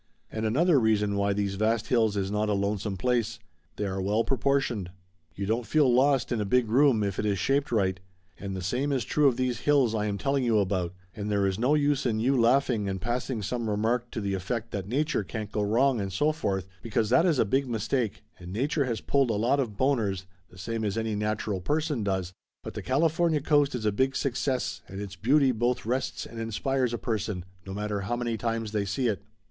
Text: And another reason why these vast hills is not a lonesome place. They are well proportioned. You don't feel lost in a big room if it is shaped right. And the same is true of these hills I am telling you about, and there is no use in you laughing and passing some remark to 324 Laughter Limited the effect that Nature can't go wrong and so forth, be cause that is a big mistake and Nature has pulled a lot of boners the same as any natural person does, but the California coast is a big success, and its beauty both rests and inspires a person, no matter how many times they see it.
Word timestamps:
And 0.31 0.47
another 0.47 0.79
reason 0.79 1.15
why 1.15 1.31
these 1.31 1.53
vast 1.53 1.89
hills 1.89 2.17
is 2.17 2.31
not 2.31 2.49
a 2.49 2.53
lonesome 2.53 2.97
place. 2.97 3.37
They 3.75 3.85
are 3.85 4.01
well 4.01 4.23
proportioned. 4.23 4.89
You 5.35 5.45
don't 5.45 5.67
feel 5.67 5.93
lost 5.93 6.31
in 6.31 6.41
a 6.41 6.43
big 6.43 6.67
room 6.69 7.03
if 7.03 7.19
it 7.19 7.25
is 7.27 7.37
shaped 7.37 7.71
right. 7.71 7.99
And 8.39 8.55
the 8.55 8.63
same 8.63 8.91
is 8.91 9.05
true 9.05 9.27
of 9.27 9.37
these 9.37 9.59
hills 9.59 9.93
I 9.93 10.07
am 10.07 10.17
telling 10.17 10.43
you 10.43 10.57
about, 10.57 10.95
and 11.15 11.29
there 11.29 11.45
is 11.45 11.59
no 11.59 11.75
use 11.75 12.07
in 12.07 12.19
you 12.19 12.35
laughing 12.35 12.89
and 12.89 12.99
passing 12.99 13.43
some 13.43 13.69
remark 13.69 14.09
to 14.09 14.21
324 14.21 14.39
Laughter 14.39 14.57
Limited 14.57 14.69
the 14.71 14.71
effect 14.71 14.71
that 14.71 14.97
Nature 14.97 15.23
can't 15.23 15.51
go 15.51 15.61
wrong 15.61 16.01
and 16.01 16.11
so 16.11 16.31
forth, 16.31 16.65
be 16.81 16.89
cause 16.89 17.11
that 17.11 17.27
is 17.27 17.37
a 17.37 17.45
big 17.45 17.67
mistake 17.69 18.23
and 18.39 18.51
Nature 18.51 18.85
has 18.85 19.01
pulled 19.01 19.29
a 19.29 19.33
lot 19.33 19.59
of 19.59 19.77
boners 19.77 20.25
the 20.49 20.57
same 20.57 20.83
as 20.83 20.97
any 20.97 21.13
natural 21.13 21.61
person 21.61 22.03
does, 22.03 22.33
but 22.63 22.73
the 22.73 22.81
California 22.81 23.39
coast 23.39 23.75
is 23.75 23.85
a 23.85 23.91
big 23.91 24.15
success, 24.15 24.81
and 24.87 24.99
its 24.99 25.15
beauty 25.15 25.51
both 25.51 25.85
rests 25.85 26.25
and 26.25 26.39
inspires 26.39 26.91
a 26.91 26.97
person, 26.97 27.45
no 27.67 27.73
matter 27.75 28.01
how 28.01 28.15
many 28.15 28.35
times 28.35 28.71
they 28.71 28.83
see 28.83 29.07
it. 29.07 29.21